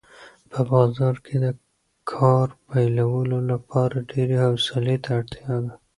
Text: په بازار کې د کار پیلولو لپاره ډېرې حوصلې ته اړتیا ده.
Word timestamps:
په 0.51 0.59
بازار 0.71 1.15
کې 1.25 1.35
د 1.43 1.47
کار 2.11 2.47
پیلولو 2.69 3.37
لپاره 3.51 4.07
ډېرې 4.11 4.35
حوصلې 4.45 4.97
ته 5.03 5.09
اړتیا 5.19 5.55
ده. 5.65 5.73